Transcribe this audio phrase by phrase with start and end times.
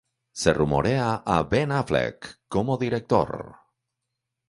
[0.43, 3.33] Se rumorea a Ben Affleck como director.